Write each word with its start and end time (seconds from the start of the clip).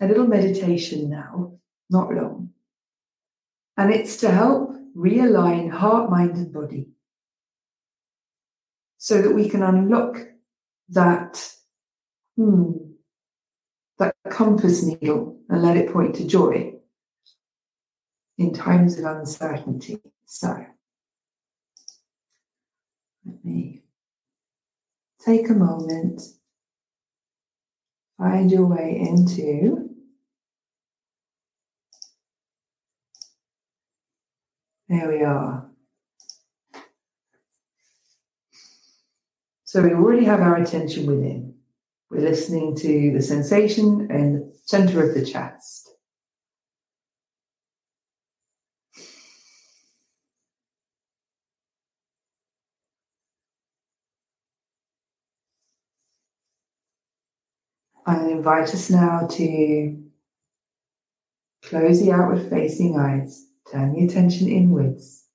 a 0.00 0.06
little 0.06 0.26
meditation 0.26 1.10
now, 1.10 1.58
not 1.90 2.12
long. 2.12 2.50
And 3.76 3.92
it's 3.92 4.16
to 4.18 4.30
help 4.30 4.76
realign 4.96 5.70
heart, 5.70 6.10
mind, 6.10 6.36
and 6.36 6.52
body 6.52 6.88
so 8.98 9.22
that 9.22 9.32
we 9.32 9.48
can 9.48 9.62
unlock 9.62 10.18
that, 10.90 11.52
hmm, 12.36 12.72
that 13.98 14.14
compass 14.28 14.82
needle 14.82 15.40
and 15.48 15.62
let 15.62 15.76
it 15.76 15.92
point 15.92 16.16
to 16.16 16.26
joy 16.26 16.74
in 18.36 18.52
times 18.52 18.98
of 18.98 19.04
uncertainty. 19.04 20.00
So, 20.26 20.66
let 23.24 23.44
me 23.44 23.82
take 25.24 25.48
a 25.50 25.54
moment, 25.54 26.22
find 28.18 28.50
your 28.50 28.66
way 28.66 28.98
into 28.98 29.87
there 34.88 35.08
we 35.08 35.22
are. 35.22 35.68
So 39.64 39.82
we 39.82 39.92
already 39.92 40.24
have 40.24 40.40
our 40.40 40.56
attention 40.56 41.06
within. 41.06 41.54
We're 42.10 42.20
listening 42.20 42.74
to 42.76 43.12
the 43.12 43.20
sensation 43.20 44.10
in 44.10 44.32
the 44.32 44.52
center 44.64 45.06
of 45.06 45.14
the 45.14 45.26
chest. 45.26 45.90
I 58.06 58.30
invite 58.30 58.70
us 58.70 58.88
now 58.88 59.26
to 59.32 60.02
close 61.62 62.00
the 62.00 62.10
outward 62.10 62.48
facing 62.48 62.98
eyes, 62.98 63.47
turn 63.70 63.92
the 63.92 64.04
attention 64.04 64.48
inwards, 64.48 65.26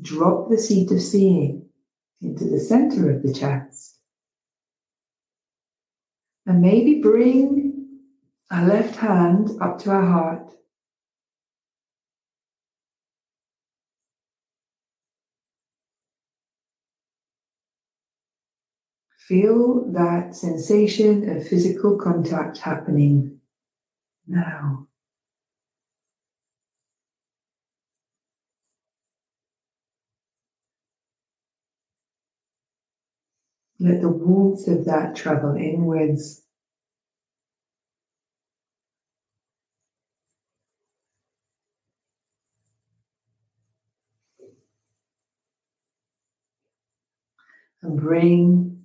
drop 0.00 0.50
the 0.50 0.58
seat 0.58 0.90
of 0.90 1.00
seeing 1.00 1.68
into 2.20 2.44
the 2.44 2.60
center 2.60 3.10
of 3.10 3.22
the 3.22 3.32
chest. 3.32 3.98
And 6.46 6.60
maybe 6.60 7.00
bring 7.00 7.70
our 8.50 8.66
left 8.66 8.96
hand 8.96 9.50
up 9.60 9.78
to 9.80 9.90
our 9.90 10.04
heart. 10.04 10.52
Feel 19.28 19.92
that 19.92 20.34
sensation 20.34 21.36
of 21.36 21.46
physical 21.46 21.96
contact 21.96 22.58
happening 22.58 23.38
now. 24.26 24.88
Let 33.82 34.02
the 34.02 34.10
warmth 34.10 34.68
of 34.68 34.84
that 34.84 35.16
travel 35.16 35.56
inwards. 35.56 36.42
And 47.80 47.98
bring 47.98 48.82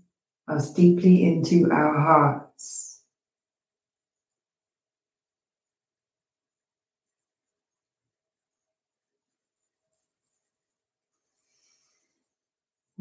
us 0.47 0.71
deeply 0.71 1.25
into 1.25 1.69
our 1.69 1.99
hearts. 1.99 2.94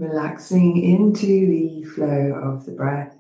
Relaxing 0.04 0.76
into 0.82 1.26
the 1.26 1.84
flow 1.94 2.32
of 2.42 2.66
the 2.66 2.72
breath. 2.72 3.16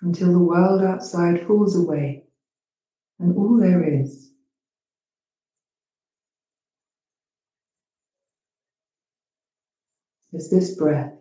Until 0.00 0.32
the 0.32 0.38
world 0.38 0.82
outside 0.82 1.46
falls 1.46 1.76
away 1.76 2.24
and 3.18 3.36
all 3.36 3.58
there 3.58 3.82
is 3.82 4.30
is 10.32 10.50
this 10.50 10.76
breath. 10.76 11.17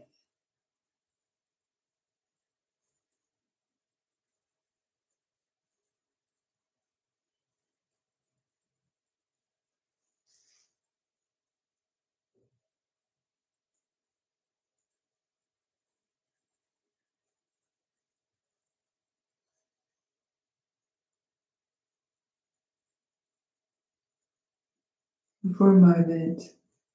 For 25.57 25.71
a 25.71 25.79
moment, 25.79 26.41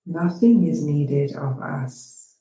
nothing 0.04 0.66
is 0.66 0.84
needed 0.84 1.34
of 1.36 1.60
us. 1.60 2.36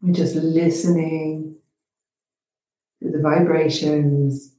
We're 0.00 0.12
just 0.12 0.34
listening 0.34 1.56
to 3.02 3.10
the 3.10 3.20
vibrations 3.20 4.54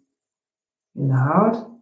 in 0.96 1.08
the 1.08 1.16
heart 1.16 1.73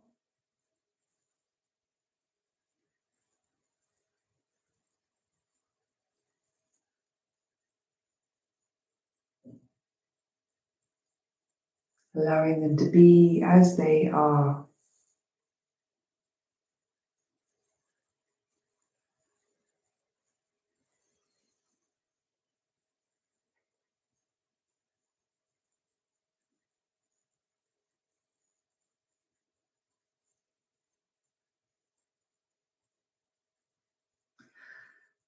allowing 12.16 12.62
them 12.62 12.78
to 12.78 12.90
be 12.90 13.44
as 13.46 13.78
they 13.78 14.10
are. 14.14 14.66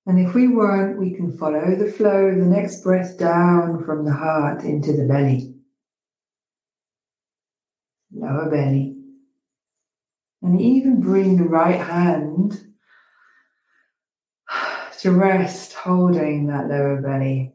And 0.06 0.20
if 0.20 0.36
we 0.36 0.50
weren't, 0.50 1.00
we 1.00 1.16
can 1.16 1.38
follow 1.38 1.76
the 1.76 1.90
flow 1.90 2.26
of 2.26 2.38
the 2.38 2.46
next 2.46 2.84
breath 2.84 3.18
down 3.18 3.86
from 3.86 4.04
the 4.04 4.12
heart 4.12 4.64
into 4.64 4.92
the 4.92 5.08
belly 5.08 5.53
lower 8.24 8.50
belly. 8.50 8.96
And 10.42 10.60
even 10.60 11.02
bring 11.02 11.38
the 11.38 11.44
right 11.44 11.80
hand 11.80 12.60
to 15.00 15.12
rest, 15.12 15.74
holding 15.74 16.48
that 16.48 16.68
lower 16.68 17.02
belly. 17.02 17.54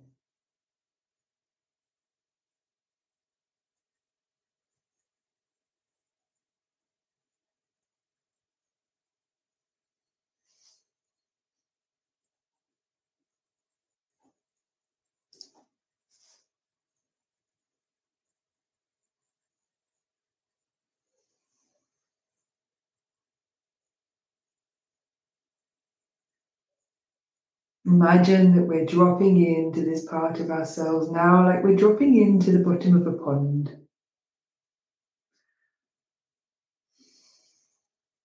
imagine 27.88 28.54
that 28.54 28.64
we're 28.64 28.84
dropping 28.84 29.42
into 29.42 29.80
this 29.80 30.04
part 30.04 30.38
of 30.40 30.50
ourselves 30.50 31.10
now, 31.10 31.46
like 31.46 31.64
we're 31.64 31.74
dropping 31.74 32.20
into 32.20 32.52
the 32.52 32.58
bottom 32.58 33.00
of 33.00 33.06
a 33.06 33.16
pond. 33.16 33.74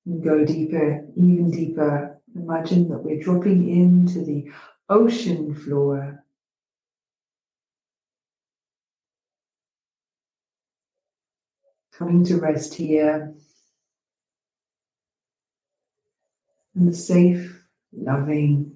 And 0.05 0.21
go 0.21 0.43
deeper, 0.43 1.05
even 1.15 1.49
deeper. 1.49 2.19
Imagine 2.35 2.89
that 2.89 3.03
we're 3.03 3.21
dropping 3.21 3.69
into 3.69 4.25
the 4.25 4.51
ocean 4.89 5.55
floor. 5.55 6.25
Coming 11.97 12.25
to 12.25 12.37
rest 12.37 12.73
here 12.73 13.33
in 16.75 16.85
the 16.85 16.93
safe, 16.93 17.65
loving, 17.93 18.72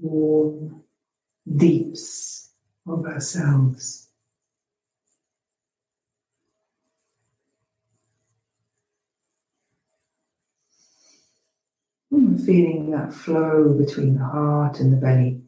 warm 0.00 0.82
deeps 1.56 2.50
of 2.86 3.04
ourselves. 3.06 4.08
Feeling 12.10 12.90
that 12.90 13.12
flow 13.12 13.74
between 13.74 14.14
the 14.14 14.24
heart 14.24 14.80
and 14.80 14.92
the 14.92 14.96
belly. 14.96 15.39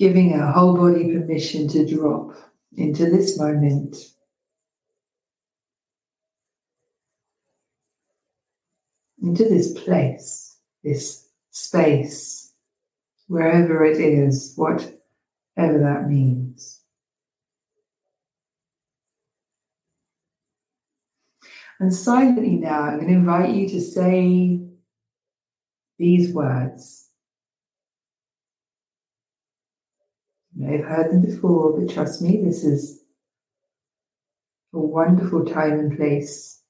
Giving 0.00 0.32
our 0.32 0.50
whole 0.50 0.74
body 0.74 1.12
permission 1.12 1.68
to 1.68 1.86
drop 1.86 2.34
into 2.78 3.04
this 3.10 3.38
moment. 3.38 3.94
Into 9.22 9.44
this 9.44 9.78
place, 9.78 10.56
this 10.82 11.28
space, 11.50 12.54
wherever 13.28 13.84
it 13.84 14.00
is, 14.00 14.54
whatever 14.56 14.88
that 15.58 16.08
means. 16.08 16.80
And 21.78 21.94
silently 21.94 22.56
now, 22.56 22.84
I'm 22.84 22.96
going 22.96 23.08
to 23.08 23.14
invite 23.14 23.54
you 23.54 23.68
to 23.68 23.80
say 23.82 24.62
these 25.98 26.32
words. 26.32 27.09
Have 30.62 30.84
heard 30.84 31.10
them 31.12 31.22
before, 31.22 31.80
but 31.80 31.92
trust 31.92 32.20
me, 32.20 32.42
this 32.44 32.64
is 32.64 33.02
a 34.74 34.78
wonderful 34.78 35.44
time 35.44 35.78
and 35.78 35.96
place 35.96 36.62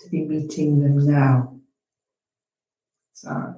to 0.00 0.08
be 0.08 0.24
meeting 0.24 0.80
them 0.80 1.04
now. 1.04 1.60
So, 3.12 3.54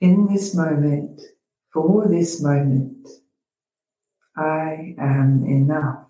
in 0.00 0.26
this 0.26 0.54
moment, 0.54 1.20
for 1.72 2.06
this 2.08 2.40
moment, 2.40 3.08
I 4.36 4.94
am 4.98 5.44
enough. 5.44 6.06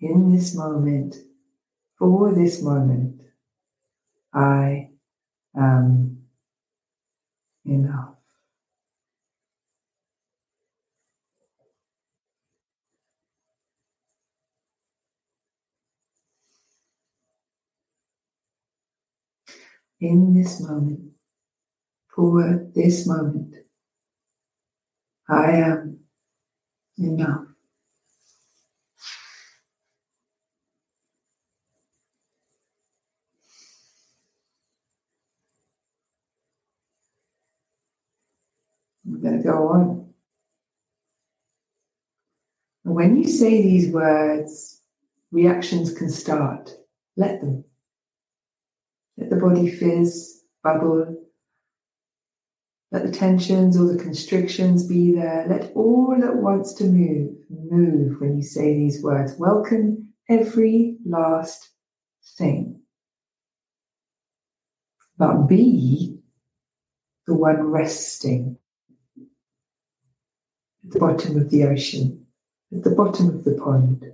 In 0.00 0.34
this 0.34 0.54
moment, 0.54 1.16
for 2.06 2.32
this 2.32 2.62
moment, 2.62 3.20
I 4.32 4.90
am 5.56 6.22
enough. 7.64 8.14
In 19.98 20.32
this 20.32 20.60
moment, 20.60 21.00
for 22.14 22.68
this 22.72 23.04
moment, 23.08 23.52
I 25.28 25.50
am 25.50 25.98
enough. 26.98 27.55
To 39.26 39.38
go 39.38 39.68
on. 39.68 40.08
And 42.84 42.94
when 42.94 43.16
you 43.16 43.28
say 43.28 43.60
these 43.60 43.92
words, 43.92 44.82
reactions 45.32 45.92
can 45.92 46.08
start. 46.08 46.70
Let 47.16 47.40
them. 47.40 47.64
Let 49.16 49.30
the 49.30 49.36
body 49.36 49.68
fizz, 49.68 50.44
bubble. 50.62 51.26
Let 52.92 53.04
the 53.04 53.10
tensions 53.10 53.76
or 53.76 53.92
the 53.92 54.00
constrictions 54.00 54.86
be 54.86 55.12
there. 55.12 55.44
Let 55.48 55.72
all 55.74 56.16
that 56.20 56.36
wants 56.36 56.72
to 56.74 56.84
move, 56.84 57.34
move 57.50 58.20
when 58.20 58.36
you 58.36 58.44
say 58.44 58.74
these 58.74 59.02
words. 59.02 59.34
Welcome 59.40 60.10
every 60.28 60.98
last 61.04 61.70
thing. 62.38 62.80
But 65.18 65.48
be 65.48 66.20
the 67.26 67.34
one 67.34 67.60
resting 67.62 68.58
at 70.86 70.92
the 70.92 70.98
bottom 71.00 71.36
of 71.36 71.50
the 71.50 71.64
ocean, 71.64 72.26
at 72.74 72.84
the 72.84 72.90
bottom 72.90 73.28
of 73.28 73.44
the 73.44 73.54
pond. 73.54 74.04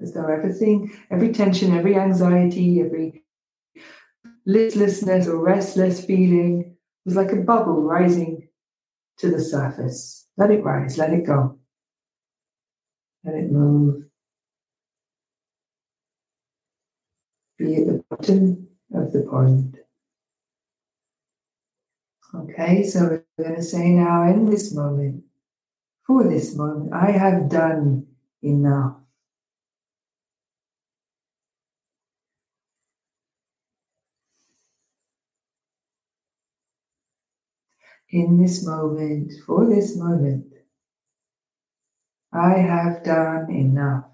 As 0.00 0.12
though 0.12 0.26
everything, 0.26 0.92
every 1.10 1.32
tension, 1.32 1.76
every 1.76 1.96
anxiety, 1.96 2.80
every 2.80 3.24
listlessness 4.46 5.28
or 5.28 5.36
restless 5.36 6.04
feeling 6.04 6.76
was 7.04 7.14
like 7.14 7.32
a 7.32 7.36
bubble 7.36 7.82
rising 7.82 8.48
to 9.18 9.30
the 9.30 9.40
surface. 9.40 10.26
Let 10.36 10.50
it 10.50 10.64
rise, 10.64 10.98
let 10.98 11.12
it 11.12 11.24
go. 11.24 11.58
Let 13.24 13.34
it 13.34 13.50
move. 13.50 14.04
Be 17.58 17.76
at 17.76 17.86
the 17.86 18.04
bottom 18.10 18.71
of 18.94 19.12
the 19.12 19.22
pond. 19.30 19.78
Okay, 22.34 22.82
so 22.84 23.00
we're 23.00 23.44
going 23.44 23.56
to 23.56 23.62
say 23.62 23.90
now 23.90 24.22
in 24.28 24.48
this 24.48 24.74
moment, 24.74 25.24
for 26.06 26.24
this 26.24 26.56
moment, 26.56 26.92
I 26.92 27.10
have 27.10 27.48
done 27.50 28.06
enough. 28.42 28.96
In 38.10 38.42
this 38.42 38.66
moment, 38.66 39.32
for 39.46 39.66
this 39.66 39.96
moment, 39.96 40.46
I 42.32 42.58
have 42.58 43.04
done 43.04 43.50
enough. 43.50 44.04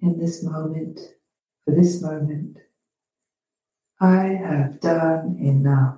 In 0.00 0.18
this 0.18 0.44
moment, 0.44 1.00
for 1.64 1.74
this 1.74 2.00
moment, 2.02 2.58
I 4.00 4.38
have 4.44 4.80
done 4.80 5.36
enough. 5.40 5.96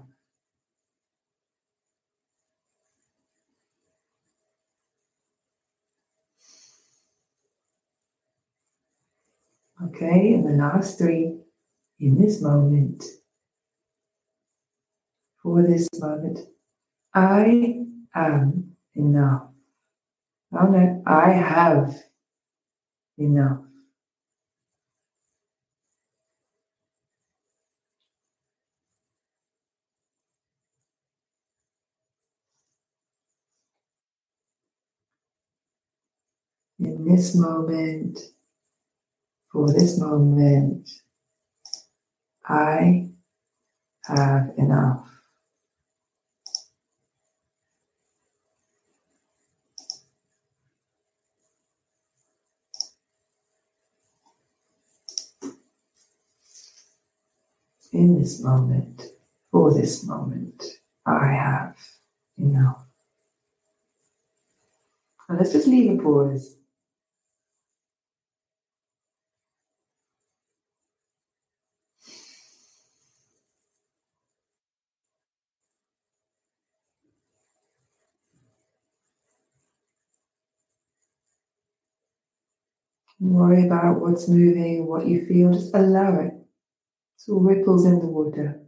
Okay, 9.82 10.34
and 10.34 10.46
the 10.46 10.62
last 10.62 10.98
three 10.98 11.36
in 11.98 12.18
this 12.18 12.42
moment, 12.42 13.02
for 15.42 15.62
this 15.62 15.88
moment, 15.98 16.38
I 17.14 17.84
am 18.14 18.76
enough. 18.94 19.48
Oh 20.52 20.66
no, 20.66 21.02
I 21.06 21.30
have 21.30 21.94
enough. 23.18 23.69
In 36.80 37.04
this 37.04 37.34
moment, 37.34 38.18
for 39.52 39.70
this 39.72 39.98
moment, 39.98 40.88
I 42.48 43.10
have 44.04 44.52
enough. 44.56 45.06
In 57.92 58.18
this 58.18 58.40
moment, 58.42 59.02
for 59.50 59.74
this 59.74 60.06
moment, 60.06 60.62
I 61.04 61.26
have 61.26 61.76
enough. 62.38 62.86
And 65.28 65.38
let's 65.38 65.52
just 65.52 65.66
leave 65.66 65.98
a 65.98 66.02
pause. 66.02 66.56
Worry 83.20 83.66
about 83.66 84.00
what's 84.00 84.28
moving, 84.28 84.86
what 84.86 85.06
you 85.06 85.26
feel, 85.26 85.52
just 85.52 85.74
allow 85.74 86.18
it. 86.20 86.32
It's 87.16 87.28
all 87.28 87.40
ripples 87.40 87.86
in 87.86 88.00
the 88.00 88.06
water. 88.06 88.60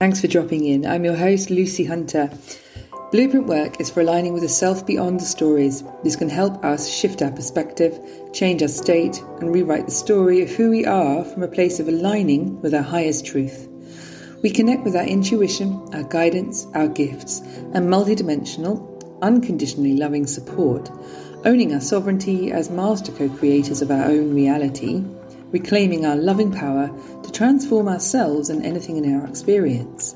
Thanks 0.00 0.20
for 0.20 0.28
dropping 0.28 0.64
in. 0.64 0.86
I'm 0.86 1.04
your 1.04 1.16
host, 1.16 1.50
Lucy 1.50 1.84
Hunter. 1.84 2.30
Blueprint 3.10 3.46
work 3.46 3.80
is 3.80 3.88
for 3.88 4.02
aligning 4.02 4.34
with 4.34 4.44
a 4.44 4.50
self 4.50 4.84
beyond 4.84 5.18
the 5.18 5.24
stories. 5.24 5.82
This 6.04 6.14
can 6.14 6.28
help 6.28 6.62
us 6.62 6.90
shift 6.90 7.22
our 7.22 7.30
perspective, 7.30 7.98
change 8.34 8.60
our 8.60 8.68
state, 8.68 9.22
and 9.40 9.50
rewrite 9.50 9.86
the 9.86 9.92
story 9.92 10.42
of 10.42 10.50
who 10.50 10.68
we 10.68 10.84
are 10.84 11.24
from 11.24 11.42
a 11.42 11.48
place 11.48 11.80
of 11.80 11.88
aligning 11.88 12.60
with 12.60 12.74
our 12.74 12.82
highest 12.82 13.24
truth. 13.24 13.66
We 14.42 14.50
connect 14.50 14.84
with 14.84 14.94
our 14.94 15.06
intuition, 15.06 15.88
our 15.94 16.02
guidance, 16.02 16.66
our 16.74 16.86
gifts, 16.86 17.38
and 17.72 17.88
multidimensional, 17.88 18.76
unconditionally 19.22 19.96
loving 19.96 20.26
support, 20.26 20.90
owning 21.46 21.72
our 21.72 21.80
sovereignty 21.80 22.52
as 22.52 22.68
master 22.68 23.12
co 23.12 23.30
creators 23.30 23.80
of 23.80 23.90
our 23.90 24.04
own 24.04 24.34
reality, 24.34 25.02
reclaiming 25.50 26.04
our 26.04 26.16
loving 26.16 26.52
power 26.52 26.90
to 27.22 27.32
transform 27.32 27.88
ourselves 27.88 28.50
and 28.50 28.66
anything 28.66 29.02
in 29.02 29.18
our 29.18 29.26
experience. 29.26 30.14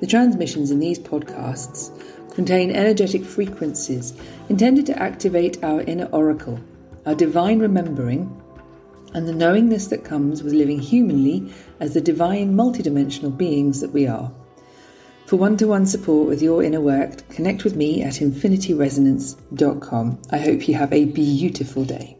The 0.00 0.06
transmissions 0.06 0.70
in 0.70 0.78
these 0.78 0.98
podcasts 0.98 1.90
contain 2.34 2.70
energetic 2.70 3.24
frequencies 3.24 4.12
intended 4.48 4.86
to 4.86 5.02
activate 5.02 5.62
our 5.64 5.80
inner 5.82 6.08
oracle, 6.12 6.60
our 7.06 7.14
divine 7.14 7.60
remembering, 7.60 8.42
and 9.14 9.26
the 9.26 9.32
knowingness 9.32 9.86
that 9.86 10.04
comes 10.04 10.42
with 10.42 10.52
living 10.52 10.78
humanly 10.78 11.50
as 11.80 11.94
the 11.94 12.00
divine 12.02 12.54
multidimensional 12.54 13.34
beings 13.34 13.80
that 13.80 13.92
we 13.92 14.06
are. 14.06 14.30
For 15.24 15.36
one 15.36 15.56
to 15.56 15.66
one 15.66 15.86
support 15.86 16.28
with 16.28 16.42
your 16.42 16.62
inner 16.62 16.80
work, 16.80 17.26
connect 17.30 17.64
with 17.64 17.74
me 17.74 18.02
at 18.02 18.14
infinityresonance.com. 18.14 20.22
I 20.30 20.38
hope 20.38 20.68
you 20.68 20.74
have 20.74 20.92
a 20.92 21.06
beautiful 21.06 21.84
day. 21.84 22.18